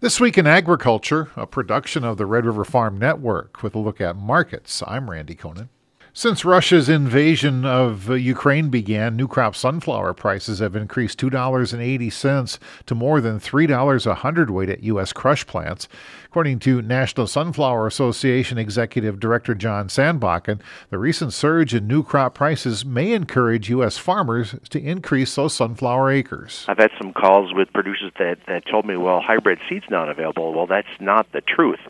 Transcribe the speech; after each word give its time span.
This 0.00 0.20
week 0.20 0.38
in 0.38 0.46
agriculture, 0.46 1.32
a 1.34 1.44
production 1.44 2.04
of 2.04 2.18
the 2.18 2.26
Red 2.26 2.46
River 2.46 2.64
Farm 2.64 2.98
Network 2.98 3.64
with 3.64 3.74
a 3.74 3.80
look 3.80 4.00
at 4.00 4.14
markets. 4.14 4.80
I'm 4.86 5.10
Randy 5.10 5.34
Koenen. 5.34 5.70
Since 6.14 6.44
Russia's 6.44 6.88
invasion 6.88 7.64
of 7.64 8.10
uh, 8.10 8.14
Ukraine 8.14 8.70
began, 8.70 9.14
new 9.14 9.28
crop 9.28 9.54
sunflower 9.54 10.14
prices 10.14 10.58
have 10.58 10.74
increased 10.74 11.20
$2.80 11.20 12.58
to 12.86 12.94
more 12.94 13.20
than 13.20 13.38
$3 13.38 14.06
a 14.06 14.14
hundredweight 14.14 14.70
at 14.70 14.82
U.S. 14.84 15.12
crush 15.12 15.46
plants. 15.46 15.86
According 16.24 16.60
to 16.60 16.82
National 16.82 17.26
Sunflower 17.26 17.86
Association 17.86 18.58
Executive 18.58 19.20
Director 19.20 19.54
John 19.54 19.88
Sandbakken, 19.88 20.60
the 20.90 20.98
recent 20.98 21.32
surge 21.32 21.74
in 21.74 21.86
new 21.86 22.02
crop 22.02 22.34
prices 22.34 22.84
may 22.84 23.12
encourage 23.12 23.70
U.S. 23.70 23.98
farmers 23.98 24.54
to 24.70 24.80
increase 24.80 25.34
those 25.34 25.54
sunflower 25.54 26.10
acres. 26.10 26.64
I've 26.68 26.78
had 26.78 26.90
some 26.98 27.12
calls 27.12 27.52
with 27.54 27.72
producers 27.72 28.12
that, 28.18 28.38
that 28.46 28.64
told 28.70 28.86
me, 28.86 28.96
well, 28.96 29.20
hybrid 29.20 29.58
seed's 29.68 29.86
not 29.90 30.08
available. 30.08 30.52
Well, 30.54 30.66
that's 30.66 30.88
not 31.00 31.30
the 31.32 31.42
truth 31.42 31.80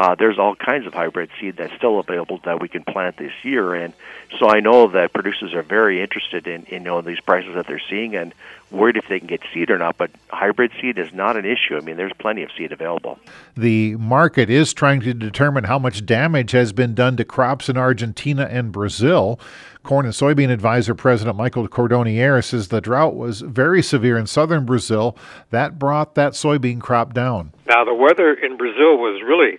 uh, 0.00 0.14
there's 0.14 0.38
all 0.38 0.54
kinds 0.54 0.86
of 0.86 0.94
hybrid 0.94 1.28
seed 1.38 1.58
that's 1.58 1.74
still 1.74 1.98
available 1.98 2.40
that 2.44 2.58
we 2.58 2.68
can 2.68 2.82
plant 2.82 3.18
this 3.18 3.32
year. 3.42 3.74
And 3.74 3.92
so 4.38 4.48
I 4.48 4.60
know 4.60 4.86
that 4.88 5.12
producers 5.12 5.52
are 5.52 5.62
very 5.62 6.00
interested 6.00 6.46
in, 6.46 6.64
in 6.64 6.72
you 6.72 6.80
know 6.80 7.02
these 7.02 7.20
prices 7.20 7.54
that 7.54 7.66
they're 7.66 7.82
seeing 7.90 8.16
and 8.16 8.32
worried 8.70 8.96
if 8.96 9.08
they 9.08 9.18
can 9.18 9.28
get 9.28 9.42
seed 9.52 9.70
or 9.70 9.76
not. 9.76 9.98
But 9.98 10.10
hybrid 10.30 10.72
seed 10.80 10.96
is 10.96 11.12
not 11.12 11.36
an 11.36 11.44
issue. 11.44 11.76
I 11.76 11.80
mean, 11.80 11.98
there's 11.98 12.14
plenty 12.18 12.42
of 12.42 12.50
seed 12.56 12.72
available. 12.72 13.18
The 13.58 13.96
market 13.96 14.48
is 14.48 14.72
trying 14.72 15.02
to 15.02 15.12
determine 15.12 15.64
how 15.64 15.78
much 15.78 16.06
damage 16.06 16.52
has 16.52 16.72
been 16.72 16.94
done 16.94 17.18
to 17.18 17.24
crops 17.26 17.68
in 17.68 17.76
Argentina 17.76 18.48
and 18.50 18.72
Brazil. 18.72 19.38
Corn 19.82 20.06
and 20.06 20.14
soybean 20.14 20.50
advisor 20.50 20.94
President 20.94 21.36
Michael 21.36 21.68
Cordonnier 21.68 22.42
says 22.42 22.68
the 22.68 22.80
drought 22.80 23.16
was 23.16 23.42
very 23.42 23.82
severe 23.82 24.16
in 24.16 24.26
southern 24.26 24.64
Brazil. 24.64 25.14
That 25.50 25.78
brought 25.78 26.14
that 26.14 26.32
soybean 26.32 26.80
crop 26.80 27.12
down. 27.12 27.52
Now, 27.66 27.84
the 27.84 27.94
weather 27.94 28.32
in 28.32 28.56
Brazil 28.56 28.96
was 28.96 29.20
really 29.22 29.58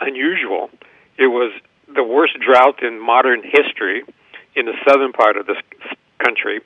unusual. 0.00 0.70
It 1.18 1.28
was 1.28 1.52
the 1.94 2.04
worst 2.04 2.38
drought 2.40 2.82
in 2.82 3.00
modern 3.00 3.42
history 3.42 4.02
in 4.54 4.66
the 4.66 4.74
southern 4.86 5.12
part 5.12 5.36
of 5.36 5.46
this 5.46 5.56
country, 6.18 6.60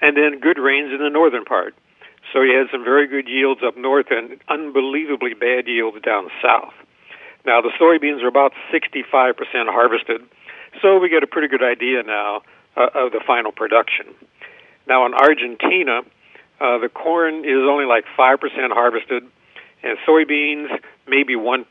and 0.00 0.16
then 0.16 0.40
good 0.40 0.58
rains 0.58 0.92
in 0.92 0.98
the 0.98 1.10
northern 1.10 1.44
part. 1.44 1.74
So 2.32 2.42
you 2.42 2.56
had 2.56 2.68
some 2.70 2.84
very 2.84 3.06
good 3.06 3.28
yields 3.28 3.60
up 3.64 3.76
north 3.76 4.06
and 4.10 4.38
unbelievably 4.48 5.34
bad 5.34 5.66
yields 5.66 6.00
down 6.02 6.28
south. 6.42 6.74
Now 7.44 7.60
the 7.60 7.70
soybeans 7.80 8.22
are 8.22 8.28
about 8.28 8.52
65% 8.72 9.34
harvested, 9.66 10.22
so 10.82 10.98
we 10.98 11.08
get 11.08 11.22
a 11.22 11.26
pretty 11.26 11.48
good 11.48 11.62
idea 11.62 12.02
now 12.02 12.42
uh, 12.76 12.88
of 12.94 13.12
the 13.12 13.20
final 13.26 13.52
production. 13.52 14.06
Now 14.86 15.06
in 15.06 15.14
Argentina, 15.14 16.02
uh, 16.60 16.78
the 16.78 16.88
corn 16.88 17.44
is 17.44 17.62
only 17.68 17.86
like 17.86 18.04
5% 18.18 18.38
harvested, 18.72 19.24
and 19.82 19.98
soybeans 20.06 20.68
maybe 21.08 21.34
1%. 21.34 21.64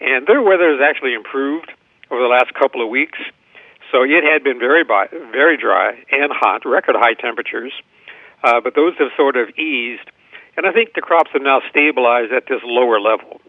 And 0.00 0.26
their 0.26 0.42
weather 0.42 0.70
has 0.70 0.80
actually 0.82 1.14
improved 1.14 1.70
over 2.10 2.20
the 2.20 2.28
last 2.28 2.52
couple 2.54 2.82
of 2.82 2.88
weeks. 2.88 3.18
So 3.92 4.02
it 4.02 4.24
had 4.24 4.42
been 4.42 4.58
very 4.58 4.84
very 4.84 5.56
dry 5.56 5.92
and 6.10 6.32
hot, 6.32 6.64
record 6.64 6.96
high 6.98 7.14
temperatures, 7.14 7.72
uh, 8.42 8.60
but 8.62 8.74
those 8.74 8.94
have 8.98 9.08
sort 9.16 9.36
of 9.36 9.50
eased, 9.50 10.10
and 10.56 10.66
I 10.66 10.72
think 10.72 10.94
the 10.94 11.00
crops 11.00 11.30
have 11.32 11.42
now 11.42 11.60
stabilized 11.70 12.32
at 12.32 12.44
this 12.48 12.60
lower 12.64 13.00
level. 13.00 13.40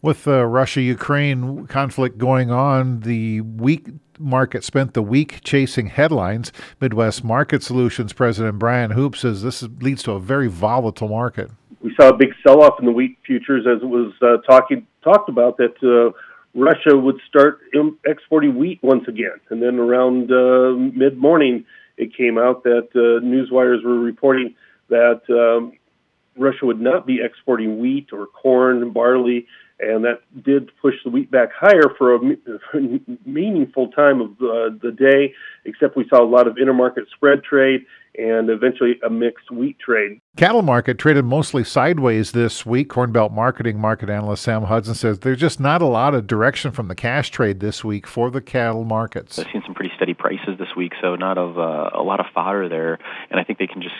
With 0.00 0.24
the 0.24 0.46
Russia-Ukraine 0.46 1.66
conflict 1.66 2.18
going 2.18 2.50
on, 2.50 3.00
the 3.00 3.42
wheat 3.42 3.86
market 4.18 4.64
spent 4.64 4.94
the 4.94 5.02
week 5.02 5.40
chasing 5.44 5.86
headlines. 5.86 6.50
Midwest 6.80 7.22
Market 7.22 7.62
Solutions 7.62 8.12
President 8.12 8.58
Brian 8.58 8.92
Hoop 8.92 9.14
says 9.14 9.42
this 9.42 9.62
leads 9.80 10.02
to 10.04 10.12
a 10.12 10.20
very 10.20 10.48
volatile 10.48 11.08
market 11.08 11.50
we 11.82 11.94
saw 12.00 12.08
a 12.08 12.16
big 12.16 12.30
sell-off 12.46 12.74
in 12.78 12.86
the 12.86 12.92
wheat 12.92 13.18
futures 13.26 13.66
as 13.66 13.82
it 13.82 13.86
was 13.86 14.12
uh, 14.22 14.36
talking 14.48 14.86
talked 15.02 15.28
about 15.28 15.56
that 15.56 15.74
uh, 15.82 16.16
Russia 16.54 16.96
would 16.96 17.18
start 17.28 17.60
exporting 18.06 18.56
wheat 18.56 18.78
once 18.82 19.04
again, 19.08 19.40
and 19.50 19.62
then 19.62 19.78
around 19.78 20.30
uh, 20.30 20.76
mid-morning, 20.96 21.64
it 21.96 22.16
came 22.16 22.38
out 22.38 22.62
that 22.64 22.88
uh, 22.94 23.24
newswires 23.24 23.84
were 23.84 23.98
reporting 23.98 24.54
that 24.88 25.22
um, 25.30 25.72
Russia 26.36 26.66
would 26.66 26.80
not 26.80 27.06
be 27.06 27.20
exporting 27.22 27.78
wheat 27.78 28.08
or 28.12 28.26
corn 28.26 28.82
and 28.82 28.94
barley, 28.94 29.46
and 29.80 30.04
that 30.04 30.20
did 30.44 30.70
push 30.80 30.94
the 31.04 31.10
wheat 31.10 31.30
back 31.30 31.50
higher 31.52 31.94
for 31.98 32.14
a 32.14 32.20
meaningful 33.26 33.88
time 33.88 34.20
of 34.20 34.30
uh, 34.32 34.76
the 34.82 34.94
day. 34.96 35.34
Except 35.64 35.96
we 35.96 36.06
saw 36.08 36.22
a 36.22 36.28
lot 36.28 36.46
of 36.46 36.56
intermarket 36.56 37.08
spread 37.14 37.42
trade 37.42 37.80
and 38.16 38.50
eventually 38.50 39.00
a 39.04 39.10
mixed 39.10 39.50
wheat 39.50 39.78
trade. 39.78 40.20
Cattle 40.34 40.62
market 40.62 40.96
traded 40.96 41.26
mostly 41.26 41.62
sideways 41.62 42.32
this 42.32 42.64
week. 42.64 42.88
Corn 42.88 43.12
Belt 43.12 43.32
Marketing 43.32 43.78
market 43.78 44.08
analyst 44.08 44.42
Sam 44.42 44.62
Hudson 44.62 44.94
says 44.94 45.18
there's 45.18 45.38
just 45.38 45.60
not 45.60 45.82
a 45.82 45.86
lot 45.86 46.14
of 46.14 46.26
direction 46.26 46.70
from 46.70 46.88
the 46.88 46.94
cash 46.94 47.28
trade 47.30 47.60
this 47.60 47.84
week 47.84 48.06
for 48.06 48.30
the 48.30 48.40
cattle 48.40 48.84
markets. 48.84 49.38
I've 49.38 49.52
seen 49.52 49.62
some 49.66 49.74
pretty 49.74 49.92
steady 49.94 50.14
prices 50.14 50.56
this 50.58 50.74
week, 50.74 50.94
so 51.02 51.16
not 51.16 51.36
of 51.36 51.58
uh, 51.58 51.90
a 51.92 52.02
lot 52.02 52.18
of 52.18 52.26
fodder 52.34 52.66
there, 52.66 52.98
and 53.30 53.38
I 53.38 53.44
think 53.44 53.58
they 53.58 53.66
can 53.66 53.82
just 53.82 53.94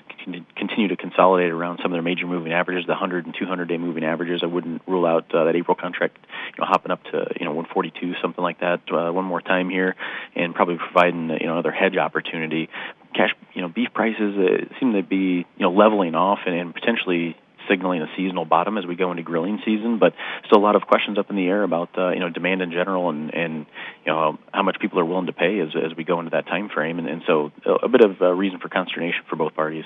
continue 0.56 0.88
to 0.88 0.96
consolidate 0.96 1.50
around 1.50 1.80
some 1.82 1.92
of 1.92 1.96
their 1.96 2.02
major 2.02 2.26
moving 2.26 2.54
averages, 2.54 2.86
the 2.86 2.92
100 2.92 3.26
and 3.26 3.36
200 3.38 3.68
day 3.68 3.76
moving 3.76 4.02
averages. 4.02 4.40
I 4.42 4.46
wouldn't 4.46 4.80
rule 4.86 5.04
out 5.04 5.26
uh, 5.34 5.44
that 5.44 5.54
April 5.54 5.76
contract, 5.76 6.16
you 6.56 6.64
know, 6.64 6.66
hopping 6.66 6.92
up 6.92 7.04
to 7.12 7.26
you 7.38 7.44
know 7.44 7.52
142, 7.52 8.14
something 8.22 8.42
like 8.42 8.60
that, 8.60 8.80
uh, 8.90 9.12
one 9.12 9.26
more 9.26 9.42
time 9.42 9.68
here, 9.68 9.96
and 10.34 10.54
probably 10.54 10.78
providing 10.78 11.28
you 11.28 11.46
know 11.46 11.52
another 11.52 11.72
hedge 11.72 11.98
opportunity 11.98 12.70
cash, 13.14 13.30
you 13.54 13.62
know, 13.62 13.68
beef 13.68 13.88
prices 13.94 14.34
uh, 14.36 14.74
seem 14.80 14.92
to 14.94 15.02
be, 15.02 15.46
you 15.56 15.60
know, 15.60 15.72
leveling 15.72 16.14
off 16.14 16.40
and, 16.46 16.54
and 16.54 16.74
potentially 16.74 17.36
signaling 17.68 18.02
a 18.02 18.06
seasonal 18.16 18.44
bottom 18.44 18.78
as 18.78 18.86
we 18.86 18.96
go 18.96 19.10
into 19.10 19.22
grilling 19.22 19.60
season, 19.64 19.98
but 19.98 20.12
still 20.46 20.58
a 20.58 20.64
lot 20.64 20.76
of 20.76 20.82
questions 20.82 21.18
up 21.18 21.30
in 21.30 21.36
the 21.36 21.46
air 21.46 21.62
about 21.62 21.90
uh, 21.96 22.10
you 22.10 22.20
know 22.20 22.28
demand 22.28 22.62
in 22.62 22.70
general 22.70 23.08
and 23.10 23.32
and 23.34 23.66
you 24.04 24.12
know 24.12 24.38
how 24.52 24.62
much 24.62 24.76
people 24.80 24.98
are 24.98 25.04
willing 25.04 25.26
to 25.26 25.32
pay 25.32 25.60
as 25.60 25.68
as 25.76 25.96
we 25.96 26.04
go 26.04 26.18
into 26.18 26.30
that 26.30 26.46
time 26.46 26.68
frame, 26.68 26.98
and, 26.98 27.08
and 27.08 27.22
so 27.26 27.52
a, 27.82 27.88
bit 27.88 28.02
of 28.02 28.20
a 28.20 28.34
reason 28.34 28.58
for 28.58 28.68
consternation 28.68 29.20
for 29.28 29.36
both 29.36 29.54
parties. 29.54 29.84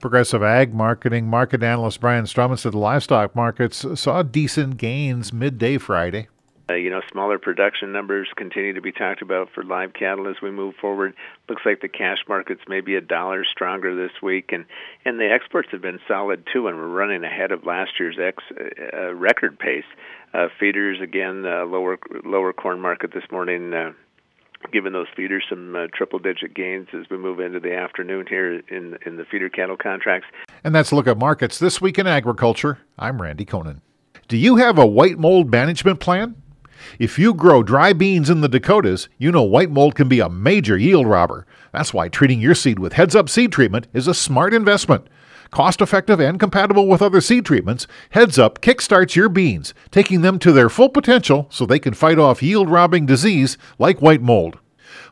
Progressive 0.00 0.42
Ag 0.42 0.74
Marketing 0.74 1.26
market 1.26 1.62
analyst 1.62 2.00
Brian 2.00 2.24
Strauman 2.24 2.58
said 2.58 2.72
the 2.72 2.78
livestock 2.78 3.34
markets 3.34 3.84
saw 3.94 4.22
decent 4.22 4.76
gains 4.76 5.32
midday 5.32 5.78
Friday. 5.78 6.28
Uh, 6.68 6.74
you 6.74 6.90
know, 6.90 7.00
smaller 7.12 7.38
production 7.38 7.92
numbers 7.92 8.28
continue 8.36 8.72
to 8.72 8.80
be 8.80 8.90
talked 8.90 9.22
about 9.22 9.48
for 9.54 9.62
live 9.62 9.92
cattle 9.92 10.28
as 10.28 10.36
we 10.42 10.50
move 10.50 10.74
forward. 10.80 11.14
Looks 11.48 11.62
like 11.64 11.80
the 11.80 11.88
cash 11.88 12.18
markets 12.28 12.62
may 12.66 12.80
be 12.80 12.96
a 12.96 13.00
dollar 13.00 13.44
stronger 13.44 13.94
this 13.94 14.20
week, 14.20 14.50
and 14.52 14.64
and 15.04 15.20
the 15.20 15.30
exports 15.30 15.68
have 15.70 15.80
been 15.80 16.00
solid 16.08 16.44
too, 16.52 16.66
and 16.66 16.76
we're 16.76 16.88
running 16.88 17.22
ahead 17.22 17.52
of 17.52 17.64
last 17.64 17.92
year's 18.00 18.16
ex 18.20 18.42
uh, 18.92 19.14
record 19.14 19.58
pace. 19.58 19.84
Uh, 20.34 20.48
feeders 20.58 21.00
again, 21.00 21.46
uh, 21.46 21.64
lower 21.64 21.98
lower 22.24 22.52
corn 22.52 22.80
market 22.80 23.12
this 23.12 23.24
morning. 23.30 23.72
Uh, 23.72 23.92
giving 24.72 24.92
those 24.92 25.06
feeders 25.14 25.44
some 25.48 25.76
uh, 25.76 25.86
triple 25.94 26.18
digit 26.18 26.52
gains 26.52 26.88
as 26.92 27.08
we 27.08 27.16
move 27.16 27.38
into 27.38 27.60
the 27.60 27.76
afternoon 27.76 28.26
here 28.28 28.60
in 28.68 28.98
in 29.06 29.16
the 29.16 29.24
feeder 29.24 29.48
cattle 29.48 29.76
contracts. 29.76 30.26
And 30.64 30.74
that's 30.74 30.90
a 30.90 30.96
look 30.96 31.06
at 31.06 31.16
markets 31.16 31.60
this 31.60 31.80
week 31.80 31.96
in 31.96 32.08
agriculture. 32.08 32.80
I'm 32.98 33.22
Randy 33.22 33.44
Koenen. 33.44 33.82
Do 34.26 34.36
you 34.36 34.56
have 34.56 34.78
a 34.78 34.86
white 34.86 35.18
mold 35.18 35.52
management 35.52 36.00
plan? 36.00 36.34
If 36.98 37.18
you 37.18 37.34
grow 37.34 37.62
dry 37.62 37.92
beans 37.92 38.30
in 38.30 38.40
the 38.40 38.48
Dakotas, 38.48 39.08
you 39.18 39.32
know 39.32 39.42
white 39.42 39.70
mold 39.70 39.94
can 39.94 40.08
be 40.08 40.20
a 40.20 40.28
major 40.28 40.76
yield 40.76 41.06
robber. 41.06 41.46
That's 41.72 41.94
why 41.94 42.08
treating 42.08 42.40
your 42.40 42.54
seed 42.54 42.78
with 42.78 42.94
Heads 42.94 43.14
Up 43.14 43.28
seed 43.28 43.52
treatment 43.52 43.86
is 43.92 44.06
a 44.06 44.14
smart 44.14 44.54
investment. 44.54 45.06
Cost 45.50 45.80
effective 45.80 46.20
and 46.20 46.40
compatible 46.40 46.88
with 46.88 47.02
other 47.02 47.20
seed 47.20 47.44
treatments, 47.44 47.86
Heads 48.10 48.38
Up 48.38 48.60
kickstarts 48.60 49.14
your 49.14 49.28
beans, 49.28 49.74
taking 49.90 50.22
them 50.22 50.38
to 50.40 50.52
their 50.52 50.68
full 50.68 50.88
potential 50.88 51.46
so 51.50 51.64
they 51.64 51.78
can 51.78 51.94
fight 51.94 52.18
off 52.18 52.42
yield 52.42 52.68
robbing 52.68 53.06
disease 53.06 53.56
like 53.78 54.02
white 54.02 54.22
mold. 54.22 54.58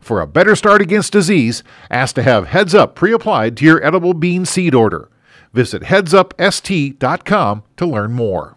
For 0.00 0.20
a 0.20 0.26
better 0.26 0.56
start 0.56 0.82
against 0.82 1.12
disease, 1.12 1.62
ask 1.90 2.14
to 2.16 2.22
have 2.22 2.48
Heads 2.48 2.74
Up 2.74 2.94
pre 2.94 3.12
applied 3.12 3.56
to 3.58 3.64
your 3.64 3.84
edible 3.84 4.14
bean 4.14 4.44
seed 4.44 4.74
order. 4.74 5.08
Visit 5.52 5.82
headsupst.com 5.82 7.62
to 7.76 7.86
learn 7.86 8.12
more. 8.12 8.53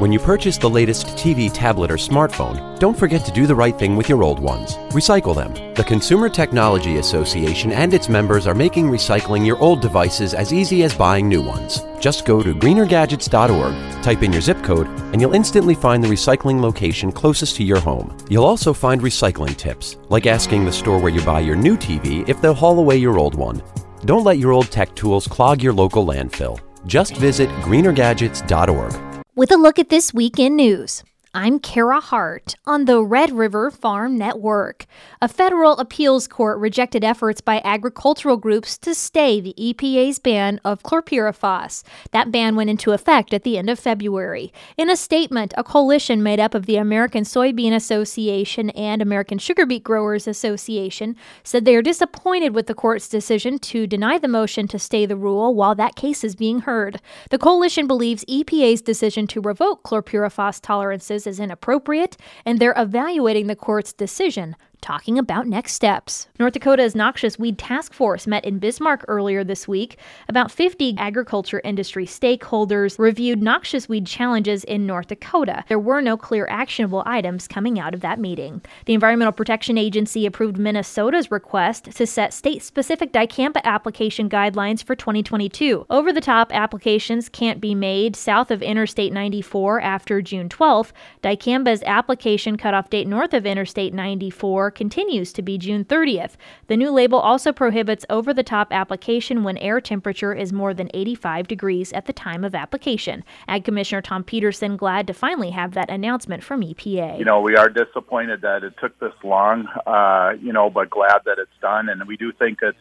When 0.00 0.12
you 0.12 0.18
purchase 0.18 0.56
the 0.56 0.70
latest 0.70 1.08
TV, 1.08 1.52
tablet, 1.52 1.90
or 1.90 1.96
smartphone, 1.96 2.78
don't 2.78 2.98
forget 2.98 3.22
to 3.26 3.30
do 3.30 3.46
the 3.46 3.54
right 3.54 3.78
thing 3.78 3.96
with 3.96 4.08
your 4.08 4.22
old 4.22 4.38
ones. 4.38 4.76
Recycle 4.94 5.34
them. 5.34 5.52
The 5.74 5.84
Consumer 5.84 6.30
Technology 6.30 6.96
Association 6.96 7.70
and 7.70 7.92
its 7.92 8.08
members 8.08 8.46
are 8.46 8.54
making 8.54 8.86
recycling 8.86 9.44
your 9.44 9.58
old 9.58 9.82
devices 9.82 10.32
as 10.32 10.54
easy 10.54 10.84
as 10.84 10.94
buying 10.94 11.28
new 11.28 11.42
ones. 11.42 11.84
Just 12.00 12.24
go 12.24 12.42
to 12.42 12.54
greenergadgets.org, 12.54 14.02
type 14.02 14.22
in 14.22 14.32
your 14.32 14.40
zip 14.40 14.62
code, 14.62 14.86
and 15.12 15.20
you'll 15.20 15.34
instantly 15.34 15.74
find 15.74 16.02
the 16.02 16.08
recycling 16.08 16.62
location 16.62 17.12
closest 17.12 17.56
to 17.56 17.62
your 17.62 17.80
home. 17.80 18.16
You'll 18.30 18.46
also 18.46 18.72
find 18.72 19.02
recycling 19.02 19.54
tips, 19.54 19.98
like 20.08 20.24
asking 20.24 20.64
the 20.64 20.72
store 20.72 20.98
where 20.98 21.12
you 21.12 21.20
buy 21.26 21.40
your 21.40 21.56
new 21.56 21.76
TV 21.76 22.26
if 22.26 22.40
they'll 22.40 22.54
haul 22.54 22.78
away 22.78 22.96
your 22.96 23.18
old 23.18 23.34
one. 23.34 23.62
Don't 24.06 24.24
let 24.24 24.38
your 24.38 24.52
old 24.52 24.70
tech 24.70 24.94
tools 24.94 25.26
clog 25.26 25.62
your 25.62 25.74
local 25.74 26.06
landfill. 26.06 26.58
Just 26.86 27.18
visit 27.18 27.50
greenergadgets.org 27.60 29.09
with 29.34 29.52
a 29.52 29.56
look 29.56 29.78
at 29.78 29.88
this 29.88 30.12
week 30.12 30.38
in 30.38 30.56
news. 30.56 31.02
I'm 31.32 31.60
Kara 31.60 32.00
Hart 32.00 32.56
on 32.66 32.86
the 32.86 33.04
Red 33.04 33.30
River 33.30 33.70
Farm 33.70 34.18
Network. 34.18 34.86
A 35.22 35.28
federal 35.28 35.78
appeals 35.78 36.26
court 36.26 36.58
rejected 36.58 37.04
efforts 37.04 37.40
by 37.40 37.62
agricultural 37.64 38.36
groups 38.36 38.76
to 38.78 38.96
stay 38.96 39.40
the 39.40 39.54
EPA's 39.56 40.18
ban 40.18 40.60
of 40.64 40.82
chlorpyrifos. 40.82 41.84
That 42.10 42.32
ban 42.32 42.56
went 42.56 42.68
into 42.68 42.90
effect 42.90 43.32
at 43.32 43.44
the 43.44 43.58
end 43.58 43.70
of 43.70 43.78
February. 43.78 44.52
In 44.76 44.90
a 44.90 44.96
statement, 44.96 45.54
a 45.56 45.62
coalition 45.62 46.20
made 46.20 46.40
up 46.40 46.52
of 46.52 46.66
the 46.66 46.74
American 46.74 47.22
Soybean 47.22 47.74
Association 47.74 48.70
and 48.70 49.00
American 49.00 49.38
Sugar 49.38 49.66
Beet 49.66 49.84
Growers 49.84 50.26
Association 50.26 51.14
said 51.44 51.64
they 51.64 51.76
are 51.76 51.82
disappointed 51.82 52.56
with 52.56 52.66
the 52.66 52.74
court's 52.74 53.08
decision 53.08 53.60
to 53.60 53.86
deny 53.86 54.18
the 54.18 54.26
motion 54.26 54.66
to 54.66 54.80
stay 54.80 55.06
the 55.06 55.16
rule 55.16 55.54
while 55.54 55.76
that 55.76 55.94
case 55.94 56.24
is 56.24 56.34
being 56.34 56.62
heard. 56.62 57.00
The 57.30 57.38
coalition 57.38 57.86
believes 57.86 58.24
EPA's 58.24 58.82
decision 58.82 59.28
to 59.28 59.40
revoke 59.40 59.84
chlorpyrifos 59.84 60.60
tolerances 60.60 61.19
is 61.26 61.40
inappropriate, 61.40 62.16
and 62.44 62.58
they're 62.58 62.74
evaluating 62.76 63.46
the 63.46 63.56
court's 63.56 63.92
decision 63.92 64.56
talking 64.80 65.18
about 65.18 65.46
next 65.46 65.74
steps. 65.74 66.28
North 66.38 66.54
Dakota's 66.54 66.94
Noxious 66.94 67.38
Weed 67.38 67.58
Task 67.58 67.92
Force 67.92 68.26
met 68.26 68.44
in 68.44 68.58
Bismarck 68.58 69.04
earlier 69.08 69.44
this 69.44 69.68
week. 69.68 69.98
About 70.28 70.50
50 70.50 70.94
agriculture 70.98 71.60
industry 71.64 72.06
stakeholders 72.06 72.98
reviewed 72.98 73.42
noxious 73.42 73.88
weed 73.88 74.06
challenges 74.06 74.64
in 74.64 74.86
North 74.86 75.08
Dakota. 75.08 75.64
There 75.68 75.78
were 75.78 76.00
no 76.00 76.16
clear 76.16 76.46
actionable 76.48 77.02
items 77.06 77.46
coming 77.46 77.78
out 77.78 77.94
of 77.94 78.00
that 78.00 78.18
meeting. 78.18 78.62
The 78.86 78.94
Environmental 78.94 79.32
Protection 79.32 79.76
Agency 79.76 80.26
approved 80.26 80.58
Minnesota's 80.58 81.30
request 81.30 81.84
to 81.96 82.06
set 82.06 82.32
state 82.32 82.62
specific 82.62 83.12
dicamba 83.12 83.62
application 83.64 84.28
guidelines 84.28 84.82
for 84.82 84.94
2022. 84.94 85.86
Over 85.90 86.12
the 86.12 86.20
top 86.20 86.52
applications 86.54 87.28
can't 87.28 87.60
be 87.60 87.74
made 87.74 88.16
south 88.16 88.50
of 88.50 88.62
Interstate 88.62 89.12
94 89.12 89.80
after 89.80 90.22
June 90.22 90.48
12th. 90.48 90.92
Dicamba's 91.22 91.82
application 91.84 92.56
cutoff 92.56 92.90
date 92.90 93.06
north 93.06 93.34
of 93.34 93.46
Interstate 93.46 93.94
94 93.94 94.69
continues 94.70 95.32
to 95.32 95.42
be 95.42 95.58
June 95.58 95.84
30th. 95.84 96.32
The 96.66 96.76
new 96.76 96.90
label 96.90 97.18
also 97.18 97.52
prohibits 97.52 98.04
over 98.08 98.32
the 98.32 98.42
top 98.42 98.72
application 98.72 99.42
when 99.42 99.56
air 99.58 99.80
temperature 99.80 100.32
is 100.32 100.52
more 100.52 100.74
than 100.74 100.90
85 100.94 101.48
degrees 101.48 101.92
at 101.92 102.06
the 102.06 102.12
time 102.12 102.44
of 102.44 102.54
application. 102.54 103.24
Ag 103.48 103.64
Commissioner 103.64 104.02
Tom 104.02 104.24
Peterson 104.24 104.76
glad 104.76 105.06
to 105.06 105.14
finally 105.14 105.50
have 105.50 105.74
that 105.74 105.90
announcement 105.90 106.42
from 106.42 106.62
EPA. 106.62 107.18
You 107.18 107.24
know, 107.24 107.40
we 107.40 107.56
are 107.56 107.68
disappointed 107.68 108.42
that 108.42 108.64
it 108.64 108.74
took 108.80 108.98
this 108.98 109.14
long, 109.24 109.66
uh, 109.86 110.32
you 110.40 110.52
know, 110.52 110.70
but 110.70 110.90
glad 110.90 111.20
that 111.24 111.38
it's 111.38 111.50
done. 111.60 111.88
And 111.88 112.06
we 112.06 112.16
do 112.16 112.32
think 112.32 112.58
it's, 112.62 112.78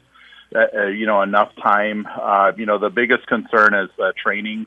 uh, 0.56 0.78
uh 0.78 0.88
you 0.88 1.06
know, 1.06 1.22
enough 1.22 1.52
time. 1.62 2.08
Uh, 2.08 2.52
you 2.58 2.66
know, 2.66 2.78
the 2.78 2.90
biggest 2.90 3.28
concern 3.28 3.74
is 3.74 3.90
uh, 4.00 4.12
training. 4.22 4.66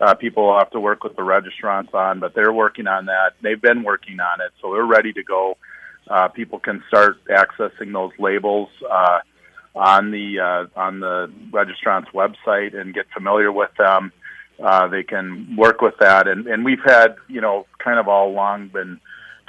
Uh, 0.00 0.14
people 0.14 0.58
have 0.58 0.70
to 0.70 0.80
work 0.80 1.04
with 1.04 1.14
the 1.14 1.22
registrants 1.22 1.94
on, 1.94 2.18
but 2.18 2.34
they're 2.34 2.52
working 2.52 2.88
on 2.88 3.06
that. 3.06 3.34
They've 3.40 3.60
been 3.60 3.84
working 3.84 4.18
on 4.18 4.40
it, 4.40 4.50
so 4.60 4.72
they're 4.72 4.84
ready 4.84 5.12
to 5.12 5.22
go 5.22 5.56
uh, 6.08 6.28
people 6.28 6.58
can 6.58 6.82
start 6.88 7.24
accessing 7.26 7.92
those 7.92 8.12
labels 8.18 8.68
uh, 8.90 9.20
on 9.74 10.10
the 10.10 10.38
uh, 10.38 10.66
on 10.78 11.00
the 11.00 11.30
registrant's 11.50 12.10
website 12.10 12.78
and 12.78 12.94
get 12.94 13.06
familiar 13.14 13.50
with 13.50 13.70
them. 13.78 14.12
Uh, 14.62 14.86
they 14.88 15.02
can 15.02 15.56
work 15.56 15.80
with 15.80 15.94
that, 15.98 16.28
and, 16.28 16.46
and 16.46 16.64
we've 16.64 16.82
had 16.84 17.16
you 17.28 17.40
know 17.40 17.66
kind 17.78 17.98
of 17.98 18.08
all 18.08 18.30
along 18.30 18.68
been 18.68 19.00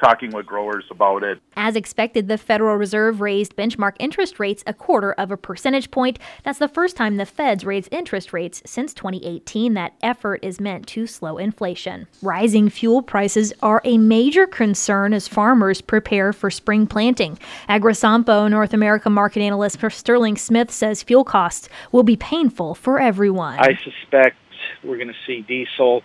talking 0.04 0.32
with 0.32 0.46
growers 0.46 0.84
about 0.92 1.24
it. 1.24 1.40
As 1.56 1.76
expected, 1.76 2.28
the 2.28 2.38
Federal 2.38 2.76
Reserve 2.76 3.22
raised 3.22 3.56
benchmark 3.56 3.96
interest 4.00 4.40
rates 4.40 4.64
a 4.68 4.74
quarter 4.74 5.14
of 5.14 5.32
a 5.32 5.38
percentage 5.38 5.92
point. 5.92 6.20
That's 6.44 6.60
the 6.60 6.68
first 6.68 6.98
time 6.98 7.18
the 7.18 7.26
Feds 7.26 7.64
raised 7.66 7.90
interest 7.92 8.34
rates 8.34 8.62
since 8.66 8.94
2018. 8.94 9.74
That 9.74 9.94
effort 10.02 10.40
is 10.44 10.60
meant 10.60 10.88
to 10.88 11.08
slow 11.08 11.38
inflation. 11.38 12.08
Rising 12.22 12.70
fuel 12.70 13.02
prices 13.02 13.54
are 13.62 13.82
a 13.86 13.98
major 13.98 14.46
concern 14.46 15.14
as 15.14 15.28
farmers 15.28 15.82
prepare 15.82 16.34
for 16.34 16.52
spring 16.52 16.86
planting. 16.86 17.40
AgriSompo 17.70 18.50
North 18.50 18.74
America 18.74 19.10
market 19.10 19.42
analyst 19.42 19.80
Sterling 19.90 20.38
Smith 20.38 20.72
says 20.72 21.04
fuel 21.04 21.24
costs 21.24 21.70
will 21.92 22.04
be 22.04 22.16
painful 22.16 22.76
for 22.76 23.00
everyone. 23.00 23.60
I 23.60 23.78
suspect 23.84 24.38
we're 24.84 24.98
going 24.98 25.08
to 25.08 25.14
see 25.26 25.42
diesel 25.42 26.04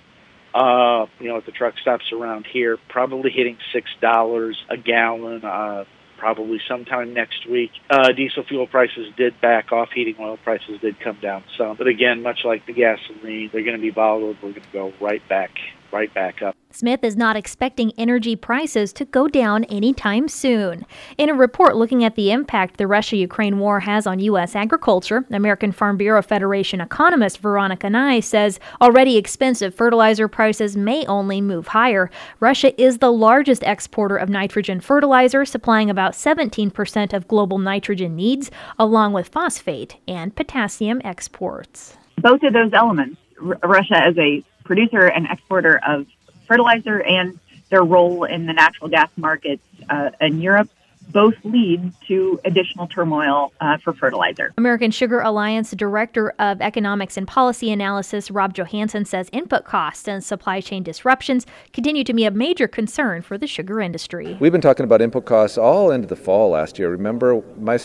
uh, 0.59 1.07
you 1.21 1.29
know, 1.29 1.37
at 1.37 1.47
the 1.47 1.53
truck 1.53 1.75
stops 1.81 2.13
around 2.13 2.47
here, 2.53 2.77
probably 2.89 3.31
hitting 3.31 3.57
six 3.73 3.89
dollars 4.01 4.57
a 4.69 4.77
gallon. 4.77 5.45
Uh, 5.45 5.85
probably 6.19 6.61
sometime 6.67 7.15
next 7.15 7.49
week. 7.49 7.71
Uh, 7.89 8.11
diesel 8.11 8.43
fuel 8.43 8.67
prices 8.67 9.07
did 9.17 9.41
back 9.41 9.71
off. 9.71 9.89
Heating 9.95 10.17
oil 10.19 10.37
prices 10.37 10.81
did 10.81 10.99
come 10.99 11.17
down 11.23 11.45
some. 11.57 11.77
But 11.77 11.87
again, 11.87 12.23
much 12.23 12.41
like 12.45 12.67
the 12.67 12.73
gasoline, 12.73 13.51
they're 13.53 13.63
going 13.63 13.77
to 13.77 13.81
be 13.81 13.91
volatile. 13.91 14.35
We're 14.43 14.51
going 14.51 14.55
to 14.55 14.73
go 14.73 14.93
right 15.01 15.27
back 15.29 15.53
right 15.93 16.13
back 16.13 16.43
up. 16.43 16.57
Smith 16.71 17.03
is 17.03 17.17
not 17.17 17.35
expecting 17.35 17.93
energy 17.97 18.37
prices 18.37 18.93
to 18.93 19.07
go 19.07 19.27
down 19.27 19.65
anytime 19.65 20.29
soon. 20.29 20.85
In 21.17 21.31
a 21.31 21.35
report 21.35 21.77
looking 21.77 22.05
at 22.05 22.15
the 22.15 22.31
impact 22.31 22.77
the 22.77 22.87
Russia 22.87 23.17
Ukraine 23.17 23.59
war 23.59 23.81
has 23.81 24.07
on 24.07 24.19
U.S. 24.21 24.55
agriculture, 24.55 25.25
American 25.31 25.73
Farm 25.73 25.97
Bureau 25.97 26.21
Federation 26.21 26.81
economist 26.81 27.39
Veronica 27.39 27.89
Nigh 27.89 28.21
says 28.21 28.61
already 28.83 29.17
expensive 29.17 29.75
fertilizer 29.75 30.29
prices 30.29 30.77
may 30.77 31.07
only 31.07 31.41
move 31.41 31.69
higher. 31.69 32.11
Russia 32.39 32.79
is 32.81 32.99
the 32.99 33.13
largest 33.13 33.63
exporter 33.63 34.17
of 34.17 34.29
nitrogen 34.29 34.79
fertilizer, 34.79 35.47
supplying 35.47 35.89
about 35.89 36.13
17% 36.13 37.15
of 37.15 37.29
global 37.29 37.57
nitrogen 37.57 38.15
needs, 38.15 38.51
along 38.79 39.15
with 39.15 39.29
phosphate 39.29 39.97
and 40.07 40.37
potassium 40.37 41.01
exports. 41.03 41.97
Both 42.19 42.43
of 42.43 42.53
those 42.53 42.73
elements, 42.75 43.19
R- 43.43 43.59
Russia 43.65 43.97
as 43.97 44.19
a 44.19 44.45
producer 44.65 45.07
and 45.07 45.27
exporter 45.31 45.81
of 45.89 46.07
fertilizer 46.49 47.03
and 47.03 47.39
their 47.71 47.85
role 47.85 48.25
in 48.25 48.47
the 48.47 48.53
natural 48.53 48.89
gas 48.89 49.11
markets 49.17 49.63
uh, 49.89 50.11
in 50.21 50.41
Europe 50.41 50.69
both 51.11 51.35
lead 51.45 51.93
to 52.07 52.39
additional 52.45 52.87
turmoil 52.87 53.53
uh, 53.61 53.79
for 53.79 53.93
fertilizer. 53.93 54.53
American 54.59 54.91
Sugar 54.91 55.21
Alliance 55.21 55.71
Director 55.73 56.35
of 56.39 56.61
Economics 56.61 57.17
and 57.17 57.27
Policy 57.27 57.71
Analysis 57.71 58.31
Rob 58.31 58.55
Johansson 58.55 59.05
says 59.05 59.29
input 59.33 59.65
costs 59.65 60.07
and 60.07 60.23
supply 60.23 60.61
chain 60.61 60.83
disruptions 60.83 61.47
continue 61.73 62.05
to 62.05 62.13
be 62.13 62.25
a 62.25 62.31
major 62.31 62.69
concern 62.69 63.23
for 63.23 63.39
the 63.39 63.47
sugar 63.47 63.81
industry. 63.81 64.37
We've 64.41 64.53
been 64.53 64.61
talking 64.61 64.85
about 64.85 65.01
input 65.01 65.25
costs 65.25 65.57
all 65.57 65.91
into 65.91 66.07
the 66.07 66.17
fall 66.17 66.51
last 66.51 66.79
year. 66.79 66.91
Remember, 66.91 67.43
my, 67.59 67.79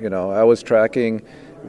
you 0.00 0.08
know, 0.08 0.30
I 0.30 0.44
was 0.44 0.62
tracking 0.62 1.22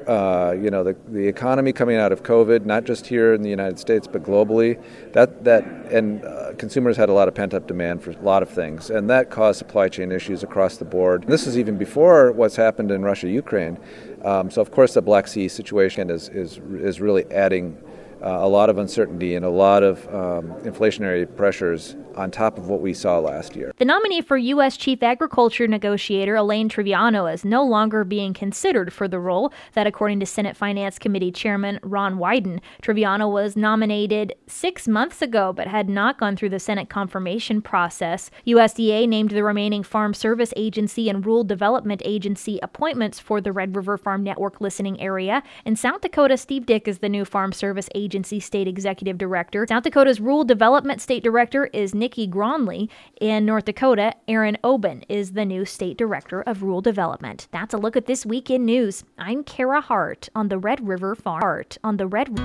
uh, 0.07 0.55
you 0.59 0.69
know 0.69 0.83
the, 0.83 0.95
the 1.09 1.27
economy 1.27 1.73
coming 1.73 1.97
out 1.97 2.11
of 2.11 2.23
COVID, 2.23 2.65
not 2.65 2.83
just 2.83 3.05
here 3.07 3.33
in 3.33 3.41
the 3.41 3.49
United 3.49 3.79
States 3.79 4.07
but 4.07 4.23
globally. 4.23 4.81
That 5.13 5.43
that 5.43 5.63
and 5.91 6.23
uh, 6.25 6.53
consumers 6.57 6.97
had 6.97 7.09
a 7.09 7.13
lot 7.13 7.27
of 7.27 7.35
pent 7.35 7.53
up 7.53 7.67
demand 7.67 8.03
for 8.03 8.11
a 8.11 8.19
lot 8.21 8.43
of 8.43 8.49
things, 8.49 8.89
and 8.89 9.09
that 9.09 9.29
caused 9.29 9.59
supply 9.59 9.89
chain 9.89 10.11
issues 10.11 10.43
across 10.43 10.77
the 10.77 10.85
board. 10.85 11.25
This 11.27 11.47
is 11.47 11.57
even 11.57 11.77
before 11.77 12.31
what's 12.31 12.55
happened 12.55 12.91
in 12.91 13.01
Russia, 13.03 13.29
Ukraine. 13.29 13.77
Um, 14.23 14.51
so 14.51 14.61
of 14.61 14.71
course 14.71 14.93
the 14.93 15.01
Black 15.01 15.27
Sea 15.27 15.47
situation 15.47 16.09
is 16.09 16.29
is 16.29 16.59
is 16.73 17.01
really 17.01 17.25
adding 17.31 17.77
uh, 18.23 18.39
a 18.41 18.47
lot 18.47 18.69
of 18.69 18.77
uncertainty 18.77 19.35
and 19.35 19.43
a 19.43 19.49
lot 19.49 19.81
of 19.83 20.05
um, 20.07 20.51
inflationary 20.61 21.25
pressures 21.35 21.95
on 22.15 22.29
top 22.29 22.57
of 22.57 22.67
what 22.67 22.81
we 22.81 22.93
saw 22.93 23.17
last 23.19 23.55
year. 23.55 23.71
The 23.77 23.85
nominee 23.85 24.21
for 24.21 24.37
U.S. 24.37 24.77
Chief 24.77 25.01
Agriculture 25.01 25.67
Negotiator 25.67 26.35
Elaine 26.35 26.69
Trevino 26.69 27.25
is 27.25 27.43
no 27.45 27.63
longer 27.63 28.03
being 28.03 28.33
considered 28.33 28.93
for 28.93 29.07
the 29.07 29.19
role. 29.19 29.51
That, 29.73 29.87
according 29.87 30.19
to 30.19 30.25
Senate 30.25 30.55
Finance 30.55 30.99
Committee 30.99 31.31
Chairman 31.31 31.79
Ron 31.81 32.17
Wyden, 32.17 32.59
Trevino 32.81 33.27
was 33.27 33.55
nominated 33.55 34.35
six 34.45 34.87
months 34.87 35.21
ago 35.21 35.53
but 35.53 35.67
had 35.67 35.89
not 35.89 36.19
gone 36.19 36.35
through 36.35 36.49
the 36.49 36.59
Senate 36.59 36.89
confirmation 36.89 37.61
process. 37.61 38.29
USDA 38.45 39.07
named 39.07 39.31
the 39.31 39.43
remaining 39.43 39.83
Farm 39.83 40.13
Service 40.13 40.53
Agency 40.55 41.09
and 41.09 41.25
Rural 41.25 41.43
Development 41.43 42.01
Agency 42.05 42.59
appointments 42.61 43.19
for 43.19 43.41
the 43.41 43.51
Red 43.51 43.75
River 43.75 43.97
Farm 43.97 44.23
Network 44.23 44.61
listening 44.61 44.99
area. 45.01 45.41
In 45.65 45.75
South 45.75 46.01
Dakota, 46.01 46.37
Steve 46.37 46.65
Dick 46.65 46.87
is 46.87 46.99
the 46.99 47.09
new 47.09 47.25
Farm 47.25 47.51
Service 47.51 47.89
Agency 47.95 48.10
Agency 48.11 48.41
State 48.41 48.67
Executive 48.67 49.17
Director. 49.17 49.65
South 49.69 49.83
Dakota's 49.83 50.19
Rural 50.19 50.43
Development 50.43 50.99
State 50.99 51.23
Director 51.23 51.67
is 51.67 51.95
Nikki 51.95 52.27
Gronley. 52.27 52.89
In 53.21 53.45
North 53.45 53.63
Dakota, 53.63 54.11
Erin 54.27 54.57
Oban 54.65 55.05
is 55.07 55.31
the 55.31 55.45
new 55.45 55.63
State 55.63 55.97
Director 55.97 56.41
of 56.41 56.61
Rural 56.61 56.81
Development. 56.81 57.47
That's 57.51 57.73
a 57.73 57.77
look 57.77 57.95
at 57.95 58.07
this 58.07 58.25
week 58.25 58.49
in 58.49 58.65
news. 58.65 59.05
I'm 59.17 59.45
Kara 59.45 59.79
Hart 59.79 60.27
on 60.35 60.49
the 60.49 60.57
Red 60.57 60.85
River 60.85 61.15
Farm. 61.15 61.39
Hart 61.41 61.77
on 61.85 61.95
the 61.95 62.05
Red. 62.05 62.35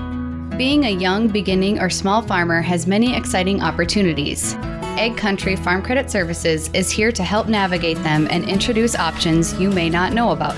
Being 0.57 0.85
a 0.85 0.91
young, 0.91 1.27
beginning, 1.27 1.81
or 1.81 1.89
small 1.89 2.21
farmer 2.21 2.61
has 2.61 2.87
many 2.87 3.13
exciting 3.13 3.61
opportunities. 3.61 4.53
AgCountry 4.95 5.61
Farm 5.61 5.81
Credit 5.81 6.09
Services 6.09 6.69
is 6.73 6.89
here 6.89 7.11
to 7.11 7.23
help 7.23 7.49
navigate 7.49 8.01
them 8.03 8.25
and 8.31 8.47
introduce 8.47 8.95
options 8.95 9.59
you 9.59 9.69
may 9.69 9.89
not 9.89 10.13
know 10.13 10.31
about. 10.31 10.55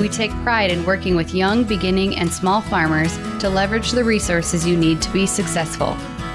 We 0.00 0.08
take 0.08 0.30
pride 0.42 0.70
in 0.70 0.86
working 0.86 1.14
with 1.14 1.34
young, 1.34 1.62
beginning, 1.62 2.16
and 2.16 2.32
small 2.32 2.62
farmers 2.62 3.14
to 3.40 3.50
leverage 3.50 3.90
the 3.90 4.02
resources 4.02 4.66
you 4.66 4.74
need 4.74 5.02
to 5.02 5.12
be 5.12 5.26
successful. 5.26 5.92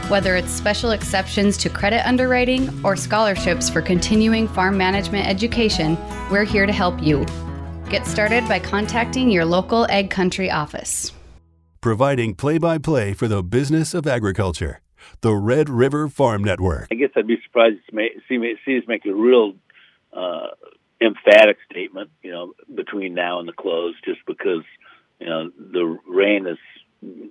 Whether 0.08 0.36
it's 0.36 0.52
special 0.52 0.92
exceptions 0.92 1.58
to 1.58 1.70
credit 1.70 2.08
underwriting 2.08 2.70
or 2.86 2.96
scholarships 2.96 3.68
for 3.68 3.82
continuing 3.82 4.48
farm 4.48 4.78
management 4.78 5.28
education, 5.28 5.98
we're 6.30 6.44
here 6.44 6.68
to 6.68 6.72
help 6.72 7.02
you. 7.02 7.26
Get 7.90 8.06
started 8.06 8.48
by 8.48 8.60
contacting 8.60 9.32
your 9.32 9.46
local 9.46 9.88
AgCountry 9.88 10.54
office. 10.54 11.12
Providing 11.82 12.36
play 12.36 12.60
by 12.60 12.78
play 12.78 13.14
for 13.14 13.28
the 13.28 13.42
business 13.42 13.96
of 13.96 14.06
agriculture. 14.06 14.80
the 15.22 15.36
Red 15.36 15.70
River 15.70 16.08
Farm 16.08 16.44
Network. 16.44 16.88
I 16.92 16.96
guess 16.96 17.10
I'd 17.16 17.28
be 17.28 17.38
surprised 17.44 17.78
to 17.90 18.10
see, 18.28 18.56
see 18.66 18.78
us 18.78 18.84
make 18.88 19.06
a 19.06 19.14
real 19.14 19.54
uh, 20.14 20.48
emphatic 21.02 21.58
statement, 21.70 22.10
you 22.24 22.32
know, 22.32 22.54
between 22.74 23.14
now 23.14 23.40
and 23.40 23.48
the 23.48 23.54
close, 23.54 23.96
just 24.04 24.20
because 24.26 24.64
you 25.20 25.28
know 25.28 25.52
the 25.58 25.98
rain 26.08 26.48
is, 26.48 26.58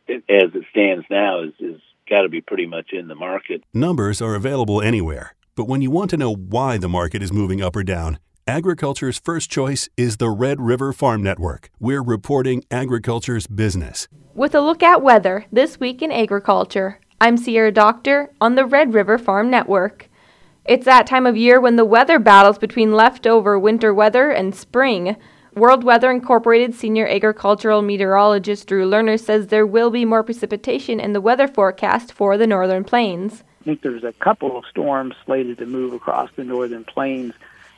as 0.09 0.51
it 0.55 0.65
stands 0.71 1.05
now, 1.11 1.43
is, 1.43 1.53
is 1.59 1.81
got 2.09 2.23
to 2.23 2.29
be 2.29 2.41
pretty 2.41 2.67
much 2.67 2.93
in 2.93 3.09
the 3.09 3.15
market. 3.15 3.63
Numbers 3.73 4.21
are 4.21 4.35
available 4.35 4.83
anywhere, 4.83 5.35
but 5.55 5.69
when 5.69 5.83
you 5.83 5.91
want 5.91 6.11
to 6.11 6.17
know 6.17 6.35
why 6.35 6.79
the 6.79 6.89
market 6.89 7.23
is 7.23 7.33
moving 7.33 7.63
up 7.63 7.77
or 7.77 7.83
down, 7.83 8.19
agriculture's 8.47 9.19
first 9.19 9.51
choice 9.51 9.89
is 9.97 10.19
the 10.19 10.31
Red 10.31 10.61
River 10.61 10.93
Farm 10.93 11.23
Network. 11.23 11.71
We're 11.81 12.03
reporting 12.03 12.65
agriculture's 12.71 13.47
business. 13.47 14.07
With 14.35 14.55
a 14.55 14.61
look 14.61 14.83
at 14.83 15.03
weather 15.03 15.47
this 15.53 15.81
week 15.81 16.03
in 16.03 16.13
agriculture, 16.13 17.01
I'm 17.21 17.37
Sierra 17.37 17.73
Doctor 17.73 18.33
on 18.41 18.55
the 18.55 18.67
Red 18.67 18.93
River 18.93 19.17
Farm 19.17 19.49
Network. 19.49 20.11
It's 20.65 20.87
that 20.87 21.07
time 21.07 21.27
of 21.27 21.37
year 21.37 21.61
when 21.61 21.77
the 21.77 21.85
weather 21.85 22.19
battles 22.19 22.57
between 22.57 22.95
leftover 22.95 23.59
winter 23.59 23.93
weather 23.93 24.31
and 24.31 24.55
spring. 24.55 25.15
World 25.55 25.85
Weather 25.85 26.11
Incorporated 26.11 26.75
senior 26.75 27.07
agricultural 27.07 27.83
meteorologist 27.83 28.67
Drew 28.67 28.89
Lerner 28.89 29.21
says 29.21 29.49
there 29.49 29.67
will 29.67 29.91
be 29.91 30.07
more 30.07 30.23
precipitation 30.23 31.01
in 31.01 31.13
the 31.13 31.21
weather 31.21 31.47
forecast 31.47 32.15
for 32.15 32.39
the 32.39 32.47
northern 32.47 32.83
plains. 32.83 33.45
I 33.61 33.65
think 33.65 33.83
there's 33.83 34.05
a 34.05 34.15
couple 34.15 34.57
of 34.57 34.65
storms 34.65 35.15
slated 35.27 35.59
to 35.59 35.67
move 35.67 35.93
across 35.93 36.31
the 36.35 36.45
northern 36.45 36.85
plains 36.85 37.35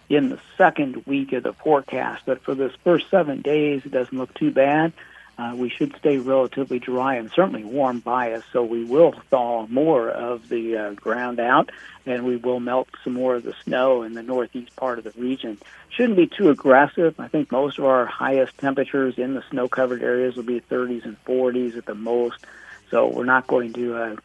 in 0.09 0.29
the 0.29 0.39
second 0.57 1.05
week 1.07 1.33
of 1.33 1.43
the 1.43 1.55
forecast, 1.55 2.23
but 2.25 2.41
for 2.45 2.55
this 2.55 2.73
first 2.85 3.11
seven 3.11 3.43
days, 3.43 3.85
it 3.85 3.91
doesn't 3.91 4.17
look 4.17 4.33
too 4.35 4.53
bad 4.53 4.93
uh, 5.39 5.55
we 5.55 5.69
should 5.69 5.95
stay 5.99 6.19
relatively 6.19 6.79
dry 6.79 7.17
and 7.17 7.31
certainly 7.31 7.65
warm 7.65 8.01
bias, 8.01 8.45
so 8.53 8.63
we 8.63 8.85
will 8.85 9.13
thaw 9.31 9.67
more 9.67 10.09
of 10.09 10.49
the 10.49 10.77
uh, 10.77 10.91
ground 10.93 11.41
out 11.41 11.71
and 12.07 12.25
we 12.25 12.37
will 12.37 12.61
melt 12.61 12.89
some 13.03 13.15
more 13.15 13.35
of 13.35 13.43
the 13.43 13.55
snow 13.65 14.03
in 14.03 14.15
the 14.15 14.23
northeast 14.23 14.75
part 14.77 14.99
of 14.99 15.05
the 15.05 15.21
region. 15.21 15.59
Shouldn't 15.91 16.17
be 16.17 16.29
too 16.29 16.51
aggressive. 16.51 17.19
I 17.19 17.29
think 17.29 17.51
most 17.51 17.79
of 17.79 17.85
our 17.85 18.07
highest 18.07 18.57
temperatures 18.59 19.19
in 19.19 19.35
the 19.35 19.43
snow 19.51 19.69
covered 19.69 20.03
areas 20.03 20.37
will 20.37 20.45
be 20.45 20.61
30s 20.61 21.05
and 21.05 21.23
40s 21.25 21.77
at 21.77 21.85
the 21.85 21.95
most, 21.95 22.45
so 22.91 23.09
we're 23.09 23.25
not 23.25 23.47
going 23.47 23.73
to 23.75 23.95
uh, 23.97 24.17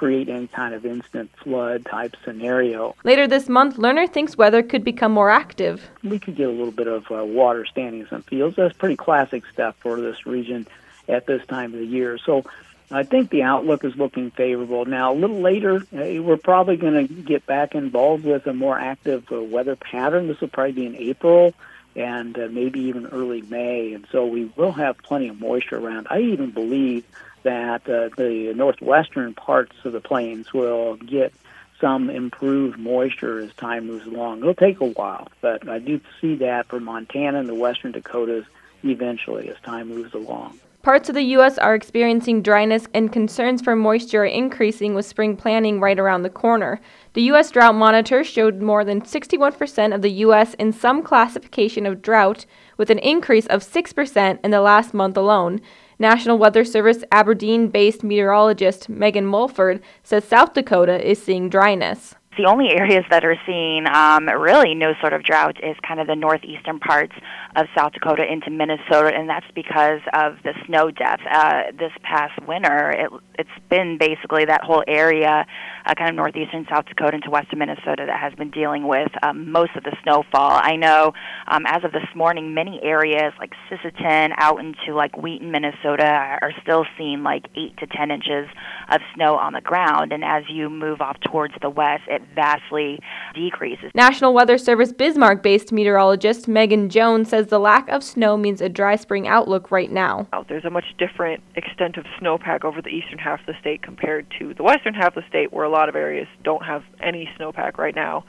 create 0.00 0.30
any 0.30 0.46
kind 0.46 0.72
of 0.72 0.86
instant 0.86 1.30
flood 1.42 1.84
type 1.84 2.16
scenario. 2.24 2.96
Later 3.04 3.28
this 3.28 3.50
month, 3.50 3.76
Lerner 3.76 4.10
thinks 4.10 4.34
weather 4.34 4.62
could 4.62 4.82
become 4.82 5.12
more 5.12 5.28
active. 5.28 5.90
We 6.02 6.18
could 6.18 6.36
get 6.36 6.48
a 6.48 6.52
little 6.52 6.72
bit 6.72 6.86
of 6.86 7.04
uh, 7.10 7.22
water 7.22 7.66
standing 7.66 8.00
in 8.00 8.08
some 8.08 8.22
fields. 8.22 8.56
That's 8.56 8.74
pretty 8.74 8.96
classic 8.96 9.42
stuff 9.52 9.76
for 9.76 10.00
this 10.00 10.24
region 10.24 10.66
at 11.06 11.26
this 11.26 11.44
time 11.48 11.74
of 11.74 11.80
the 11.80 11.84
year. 11.84 12.16
So 12.16 12.46
I 12.90 13.02
think 13.02 13.28
the 13.28 13.42
outlook 13.42 13.84
is 13.84 13.94
looking 13.94 14.30
favorable. 14.30 14.86
Now, 14.86 15.12
a 15.12 15.18
little 15.22 15.42
later, 15.42 15.76
uh, 15.76 16.22
we're 16.22 16.38
probably 16.38 16.78
going 16.78 17.06
to 17.06 17.14
get 17.14 17.44
back 17.44 17.74
involved 17.74 18.24
with 18.24 18.46
a 18.46 18.54
more 18.54 18.78
active 18.78 19.30
uh, 19.30 19.42
weather 19.42 19.76
pattern. 19.76 20.28
This 20.28 20.40
will 20.40 20.48
probably 20.48 20.72
be 20.72 20.86
in 20.86 20.96
April 20.96 21.52
and 21.94 22.38
uh, 22.38 22.48
maybe 22.50 22.80
even 22.80 23.04
early 23.08 23.42
May. 23.42 23.92
And 23.92 24.06
so 24.10 24.24
we 24.24 24.46
will 24.56 24.72
have 24.72 24.96
plenty 24.96 25.28
of 25.28 25.38
moisture 25.38 25.76
around. 25.76 26.06
I 26.08 26.20
even 26.20 26.52
believe 26.52 27.04
that 27.42 27.88
uh, 27.88 28.10
the 28.16 28.52
northwestern 28.54 29.34
parts 29.34 29.76
of 29.84 29.92
the 29.92 30.00
plains 30.00 30.52
will 30.52 30.96
get 30.96 31.32
some 31.80 32.10
improved 32.10 32.78
moisture 32.78 33.38
as 33.38 33.52
time 33.54 33.86
moves 33.86 34.06
along. 34.06 34.40
It'll 34.40 34.54
take 34.54 34.80
a 34.80 34.86
while, 34.86 35.28
but 35.40 35.68
I 35.68 35.78
do 35.78 36.00
see 36.20 36.36
that 36.36 36.68
for 36.68 36.78
Montana 36.78 37.40
and 37.40 37.48
the 37.48 37.54
western 37.54 37.92
Dakotas 37.92 38.44
eventually 38.84 39.48
as 39.48 39.56
time 39.60 39.88
moves 39.88 40.14
along. 40.14 40.60
Parts 40.82 41.10
of 41.10 41.14
the 41.14 41.22
U.S. 41.22 41.58
are 41.58 41.74
experiencing 41.74 42.40
dryness 42.40 42.86
and 42.94 43.12
concerns 43.12 43.60
for 43.60 43.76
moisture 43.76 44.22
are 44.22 44.26
increasing 44.26 44.94
with 44.94 45.04
spring 45.04 45.36
planting 45.36 45.78
right 45.78 45.98
around 45.98 46.22
the 46.22 46.30
corner. 46.30 46.80
The 47.12 47.22
U.S. 47.24 47.50
Drought 47.50 47.74
Monitor 47.74 48.24
showed 48.24 48.62
more 48.62 48.82
than 48.82 49.02
61% 49.02 49.94
of 49.94 50.00
the 50.00 50.10
U.S. 50.24 50.54
in 50.54 50.72
some 50.72 51.02
classification 51.02 51.84
of 51.84 52.00
drought, 52.00 52.46
with 52.78 52.88
an 52.88 52.98
increase 53.00 53.46
of 53.48 53.62
6% 53.62 54.38
in 54.42 54.50
the 54.50 54.62
last 54.62 54.94
month 54.94 55.18
alone. 55.18 55.60
National 56.00 56.38
Weather 56.38 56.64
Service 56.64 57.04
Aberdeen 57.12 57.68
based 57.68 58.02
meteorologist 58.02 58.88
Megan 58.88 59.26
Mulford 59.26 59.82
says 60.02 60.24
South 60.24 60.54
Dakota 60.54 61.06
is 61.06 61.22
seeing 61.22 61.50
dryness. 61.50 62.14
The 62.40 62.46
only 62.46 62.70
areas 62.70 63.04
that 63.10 63.22
are 63.22 63.36
seeing 63.44 63.86
um, 63.86 64.26
really 64.26 64.74
no 64.74 64.94
sort 64.98 65.12
of 65.12 65.22
drought 65.22 65.58
is 65.62 65.76
kind 65.86 66.00
of 66.00 66.06
the 66.06 66.16
northeastern 66.16 66.80
parts 66.80 67.12
of 67.54 67.66
South 67.76 67.92
Dakota 67.92 68.24
into 68.24 68.48
Minnesota, 68.48 69.12
and 69.14 69.28
that's 69.28 69.44
because 69.54 70.00
of 70.14 70.36
the 70.42 70.54
snow 70.64 70.90
depth. 70.90 71.20
Uh, 71.30 71.64
this 71.78 71.92
past 72.02 72.32
winter, 72.48 72.92
it, 72.92 73.10
it's 73.38 73.66
been 73.68 73.98
basically 73.98 74.46
that 74.46 74.64
whole 74.64 74.82
area, 74.88 75.44
uh, 75.84 75.94
kind 75.96 76.08
of 76.08 76.16
northeastern 76.16 76.66
South 76.70 76.86
Dakota 76.86 77.16
into 77.16 77.28
western 77.28 77.58
Minnesota, 77.58 78.06
that 78.06 78.18
has 78.18 78.32
been 78.36 78.50
dealing 78.50 78.88
with 78.88 79.12
um, 79.22 79.52
most 79.52 79.76
of 79.76 79.84
the 79.84 79.94
snowfall. 80.02 80.60
I 80.62 80.76
know 80.76 81.12
um, 81.46 81.66
as 81.66 81.84
of 81.84 81.92
this 81.92 82.08
morning, 82.14 82.54
many 82.54 82.80
areas 82.82 83.34
like 83.38 83.52
Sisseton 83.68 84.32
out 84.38 84.60
into 84.60 84.94
like 84.94 85.14
Wheaton, 85.18 85.50
Minnesota, 85.50 86.38
are 86.40 86.54
still 86.62 86.86
seeing 86.96 87.22
like 87.22 87.48
8 87.54 87.76
to 87.80 87.86
10 87.86 88.10
inches 88.10 88.48
of 88.90 89.02
snow 89.14 89.36
on 89.36 89.52
the 89.52 89.60
ground, 89.60 90.12
and 90.12 90.24
as 90.24 90.44
you 90.48 90.70
move 90.70 91.02
off 91.02 91.18
towards 91.20 91.52
the 91.60 91.68
west, 91.68 92.04
it 92.08 92.22
vastly 92.34 92.98
decreases. 93.34 93.90
National 93.94 94.32
Weather 94.34 94.58
Service 94.58 94.92
Bismarck 94.92 95.42
based 95.42 95.72
meteorologist 95.72 96.48
Megan 96.48 96.88
Jones 96.88 97.28
says 97.28 97.48
the 97.48 97.58
lack 97.58 97.88
of 97.88 98.02
snow 98.02 98.36
means 98.36 98.60
a 98.60 98.68
dry 98.68 98.96
spring 98.96 99.26
outlook 99.26 99.70
right 99.70 99.90
now. 99.90 100.28
There's 100.48 100.64
a 100.64 100.70
much 100.70 100.94
different 100.98 101.42
extent 101.56 101.96
of 101.96 102.04
snowpack 102.20 102.64
over 102.64 102.82
the 102.82 102.88
eastern 102.88 103.18
half 103.18 103.40
of 103.40 103.46
the 103.46 103.54
state 103.60 103.82
compared 103.82 104.26
to 104.38 104.54
the 104.54 104.62
western 104.62 104.94
half 104.94 105.16
of 105.16 105.22
the 105.22 105.28
state, 105.28 105.52
where 105.52 105.64
a 105.64 105.70
lot 105.70 105.88
of 105.88 105.96
areas 105.96 106.26
don't 106.44 106.64
have 106.64 106.82
any 107.00 107.28
snowpack 107.38 107.78
right 107.78 107.94
now 107.94 108.24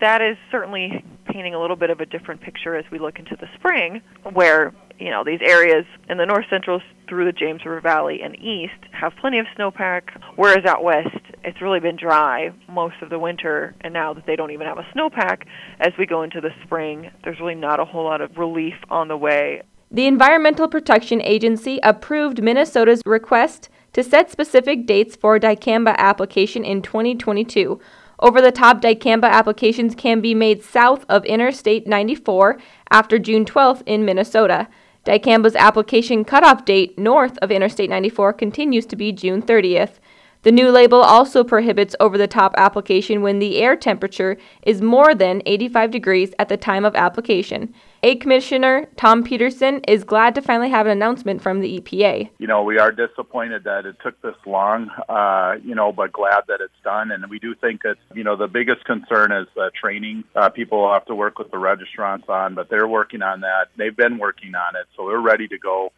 that 0.00 0.20
is 0.20 0.36
certainly 0.50 1.04
painting 1.24 1.54
a 1.54 1.60
little 1.60 1.76
bit 1.76 1.90
of 1.90 2.00
a 2.00 2.06
different 2.06 2.40
picture 2.40 2.76
as 2.76 2.84
we 2.90 2.98
look 2.98 3.18
into 3.18 3.36
the 3.36 3.46
spring, 3.54 4.02
where 4.32 4.74
you 4.98 5.10
know 5.10 5.24
these 5.24 5.40
areas 5.42 5.84
in 6.08 6.18
the 6.18 6.26
north 6.26 6.44
central 6.50 6.80
through 7.08 7.24
the 7.24 7.32
James 7.32 7.64
River 7.64 7.80
Valley 7.80 8.20
and 8.22 8.36
east 8.36 8.72
have 8.92 9.12
plenty 9.20 9.38
of 9.38 9.46
snowpack, 9.56 10.02
whereas 10.36 10.64
out 10.64 10.82
west 10.82 11.08
it's 11.44 11.60
really 11.60 11.80
been 11.80 11.96
dry 11.96 12.50
most 12.68 12.96
of 13.02 13.10
the 13.10 13.18
winter, 13.18 13.74
and 13.82 13.92
now 13.92 14.14
that 14.14 14.26
they 14.26 14.36
don't 14.36 14.50
even 14.50 14.66
have 14.66 14.78
a 14.78 14.86
snowpack, 14.94 15.46
as 15.80 15.92
we 15.98 16.06
go 16.06 16.22
into 16.22 16.40
the 16.40 16.50
spring, 16.64 17.10
there's 17.22 17.40
really 17.40 17.54
not 17.54 17.80
a 17.80 17.84
whole 17.84 18.04
lot 18.04 18.20
of 18.20 18.36
relief 18.36 18.74
on 18.90 19.08
the 19.08 19.16
way. 19.16 19.62
The 19.90 20.06
Environmental 20.06 20.68
Protection 20.68 21.20
Agency 21.22 21.78
approved 21.82 22.42
Minnesota's 22.42 23.02
request 23.06 23.68
to 23.92 24.02
set 24.02 24.30
specific 24.30 24.86
dates 24.86 25.14
for 25.14 25.38
dicamba 25.38 25.96
application 25.96 26.64
in 26.64 26.82
2022 26.82 27.80
over 28.20 28.40
the 28.40 28.52
top 28.52 28.80
dicamba 28.80 29.28
applications 29.28 29.94
can 29.94 30.20
be 30.20 30.34
made 30.34 30.62
south 30.62 31.04
of 31.08 31.24
Interstate 31.24 31.86
94 31.86 32.58
after 32.90 33.18
June 33.18 33.44
12th 33.44 33.82
in 33.86 34.04
Minnesota. 34.04 34.68
Dicamba's 35.04 35.56
application 35.56 36.24
cutoff 36.24 36.64
date 36.64 36.98
north 36.98 37.36
of 37.38 37.50
Interstate 37.50 37.90
94 37.90 38.32
continues 38.34 38.86
to 38.86 38.96
be 38.96 39.12
June 39.12 39.42
30th. 39.42 39.98
The 40.44 40.52
new 40.52 40.70
label 40.70 41.00
also 41.00 41.42
prohibits 41.42 41.96
over 42.00 42.18
the 42.18 42.26
top 42.26 42.52
application 42.58 43.22
when 43.22 43.38
the 43.38 43.62
air 43.62 43.76
temperature 43.76 44.36
is 44.60 44.82
more 44.82 45.14
than 45.14 45.40
85 45.46 45.90
degrees 45.90 46.34
at 46.38 46.50
the 46.50 46.58
time 46.58 46.84
of 46.84 46.94
application. 46.94 47.72
Ag 48.02 48.20
Commissioner 48.20 48.86
Tom 48.96 49.24
Peterson 49.24 49.80
is 49.88 50.04
glad 50.04 50.34
to 50.34 50.42
finally 50.42 50.68
have 50.68 50.84
an 50.84 50.92
announcement 50.92 51.40
from 51.40 51.60
the 51.60 51.80
EPA. 51.80 52.28
You 52.36 52.46
know, 52.46 52.62
we 52.62 52.78
are 52.78 52.92
disappointed 52.92 53.64
that 53.64 53.86
it 53.86 53.96
took 54.02 54.20
this 54.20 54.34
long, 54.44 54.90
uh, 55.08 55.54
you 55.64 55.74
know, 55.74 55.92
but 55.92 56.12
glad 56.12 56.44
that 56.48 56.60
it's 56.60 56.74
done. 56.84 57.10
And 57.10 57.30
we 57.30 57.38
do 57.38 57.54
think 57.54 57.80
that, 57.84 57.96
you 58.12 58.22
know, 58.22 58.36
the 58.36 58.46
biggest 58.46 58.84
concern 58.84 59.32
is 59.32 59.48
uh, 59.58 59.70
training. 59.74 60.24
Uh, 60.36 60.50
people 60.50 60.92
have 60.92 61.06
to 61.06 61.14
work 61.14 61.38
with 61.38 61.50
the 61.52 61.56
registrants 61.56 62.28
on, 62.28 62.54
but 62.54 62.68
they're 62.68 62.86
working 62.86 63.22
on 63.22 63.40
that. 63.40 63.68
They've 63.78 63.96
been 63.96 64.18
working 64.18 64.54
on 64.54 64.76
it, 64.76 64.86
so 64.94 65.08
they're 65.08 65.18
ready 65.18 65.48
to 65.48 65.56
go. 65.56 65.90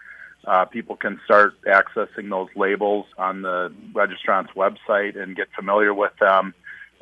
Uh, 0.47 0.65
people 0.65 0.97
can 0.97 1.21
start 1.25 1.55
accessing 1.65 2.31
those 2.31 2.49
labels 2.55 3.07
on 3.19 3.43
the 3.43 3.73
registrant's 3.93 4.53
website 4.53 5.21
and 5.21 5.35
get 5.37 5.49
familiar 5.57 5.93
with 5.93 6.13
them 6.21 6.55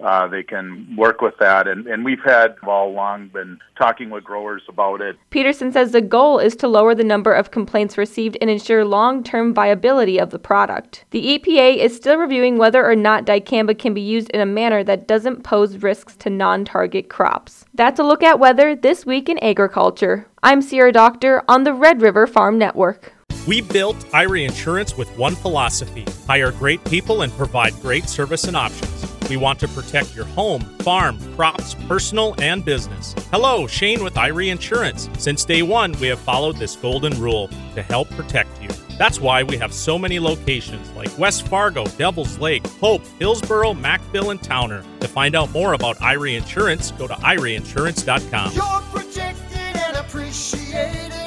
uh, 0.03 0.27
they 0.27 0.43
can 0.43 0.97
work 0.97 1.21
with 1.21 1.35
that. 1.39 1.69
And, 1.69 1.87
and 1.87 2.05
we've 2.05 2.23
had 2.25 2.57
all 2.67 2.89
along 2.89 3.29
been 3.29 3.59
talking 3.77 4.11
with 4.11 4.25
growers 4.25 4.63
about 4.69 5.01
it. 5.01 5.17
Peterson 5.31 5.73
says 5.73 5.93
the 5.93 6.01
goal 6.01 6.39
is 6.39 6.57
to 6.57 6.69
lower 6.69 6.95
the 6.95 7.05
number 7.05 7.33
of 7.33 7.51
complaints 7.51 7.97
received 7.97 8.37
and 8.41 8.51
ensure 8.51 8.85
long 8.85 9.23
term 9.23 9.55
viability 9.55 10.19
of 10.19 10.31
the 10.31 10.39
product. 10.39 11.05
The 11.11 11.39
EPA 11.39 11.77
is 11.77 11.95
still 11.95 12.17
reviewing 12.17 12.59
whether 12.59 12.85
or 12.85 12.97
not 12.97 13.27
dicamba 13.27 13.79
can 13.79 13.95
be 13.95 14.01
used 14.01 14.31
in 14.31 14.41
a 14.41 14.47
manner 14.47 14.83
that 14.85 15.07
doesn't 15.07 15.45
pose 15.45 15.79
risks 15.79 16.17
to 16.17 16.31
non 16.31 16.65
target 16.65 17.09
crops. 17.09 17.65
That's 17.75 18.01
a 18.01 18.05
look 18.05 18.23
at 18.23 18.41
weather 18.41 18.75
this 18.75 19.07
week 19.07 19.29
in 19.29 19.39
agriculture. 19.39 20.29
I'm 20.43 20.61
Sierra 20.61 20.93
Doctor 20.93 21.43
on 21.49 21.65
the 21.65 21.73
Red 21.73 22.03
River 22.03 22.27
Farm 22.27 22.59
Network. 22.59 23.13
We 23.47 23.61
built 23.61 23.97
Erie 24.15 24.45
Insurance 24.45 24.97
with 24.97 25.11
one 25.19 25.35
philosophy 25.35 26.07
hire 26.27 26.51
great 26.51 26.83
people 26.85 27.23
and 27.23 27.33
provide 27.35 27.75
great 27.83 28.09
service 28.09 28.45
and 28.45 28.57
options. 28.57 29.07
We 29.29 29.37
want 29.37 29.61
to 29.61 29.69
protect 29.69 30.17
your 30.17 30.25
home, 30.27 30.63
farm, 30.81 31.19
crops, 31.35 31.75
personal, 31.87 32.35
and 32.39 32.65
business. 32.65 33.15
Hello, 33.31 33.67
Shane 33.67 34.03
with 34.03 34.17
Erie 34.17 34.49
Insurance. 34.49 35.11
Since 35.19 35.45
day 35.45 35.63
one, 35.63 35.93
we 36.01 36.07
have 36.09 36.19
followed 36.21 36.57
this 36.57 36.77
golden 36.77 37.21
rule 37.21 37.49
to 37.75 37.83
help 37.83 38.09
protect 38.11 38.63
you. 38.63 38.69
That's 38.97 39.21
why 39.21 39.43
we 39.43 39.59
have 39.59 39.75
so 39.75 39.99
many 39.99 40.19
locations 40.19 40.91
like 40.93 41.19
West 41.19 41.47
Fargo, 41.47 41.85
Devils 41.99 42.39
Lake, 42.39 42.67
Hope, 42.81 43.03
Hillsboro, 43.19 43.75
McVille, 43.75 44.31
and 44.31 44.43
Towner. 44.43 44.85
To 45.01 45.09
find 45.09 45.35
out 45.35 45.51
more 45.53 45.75
about 45.75 46.01
Erie 46.01 46.37
Insurance, 46.37 46.93
go 46.93 47.07
to 47.07 47.15
ErieInsurance.com. 47.15 48.53
You're 48.53 49.03
protected 49.03 49.77
and 49.77 49.97
appreciated. 49.97 51.24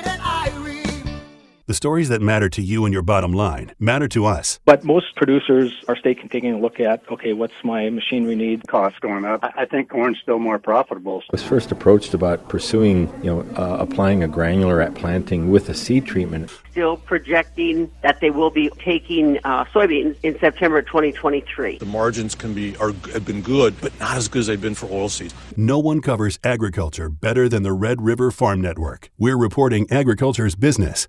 The 1.67 1.73
stories 1.73 2.07
that 2.07 2.21
matter 2.21 2.47
to 2.47 2.61
you 2.61 2.85
and 2.85 2.93
your 2.93 3.01
bottom 3.01 3.33
line 3.33 3.73
matter 3.77 4.07
to 4.07 4.23
us. 4.23 4.61
But 4.63 4.85
most 4.85 5.17
producers 5.17 5.73
are 5.89 5.97
still 5.97 6.15
taking 6.31 6.53
a 6.53 6.57
look 6.57 6.79
at, 6.79 7.03
okay, 7.11 7.33
what's 7.33 7.61
my 7.61 7.89
machinery 7.89 8.37
need? 8.37 8.65
Costs 8.69 8.99
going 8.99 9.25
up. 9.25 9.41
I 9.43 9.65
think 9.65 9.89
corn's 9.89 10.17
still 10.23 10.39
more 10.39 10.59
profitable. 10.59 11.21
I 11.23 11.27
was 11.33 11.43
first 11.43 11.73
approached 11.73 12.13
about 12.13 12.47
pursuing, 12.47 13.11
you 13.21 13.35
know, 13.35 13.41
uh, 13.57 13.79
applying 13.81 14.23
a 14.23 14.29
granular 14.29 14.79
at 14.79 14.95
planting 14.95 15.51
with 15.51 15.67
a 15.67 15.73
seed 15.73 16.05
treatment. 16.05 16.49
Still 16.71 16.95
projecting 16.95 17.91
that 18.01 18.21
they 18.21 18.29
will 18.29 18.49
be 18.49 18.69
taking 18.79 19.37
uh, 19.43 19.65
soybeans 19.65 20.15
in 20.23 20.39
September 20.39 20.81
2023. 20.81 21.79
The 21.79 21.85
margins 21.85 22.33
can 22.33 22.53
be 22.53 22.77
are 22.77 22.93
have 23.11 23.25
been 23.25 23.41
good, 23.41 23.75
but 23.81 23.91
not 23.99 24.15
as 24.15 24.29
good 24.29 24.39
as 24.39 24.47
they've 24.47 24.61
been 24.61 24.75
for 24.75 24.87
oilseeds. 24.87 25.33
No 25.57 25.79
one 25.79 25.99
covers 25.99 26.39
agriculture 26.45 27.09
better 27.09 27.49
than 27.49 27.63
the 27.63 27.73
Red 27.73 28.01
River 28.01 28.31
Farm 28.31 28.61
Network. 28.61 29.09
We're 29.17 29.35
reporting 29.37 29.85
agriculture's 29.91 30.55
business 30.55 31.05